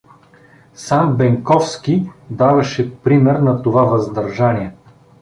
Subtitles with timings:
[0.75, 4.73] Сам Бенковски даваше пример на това въздържание.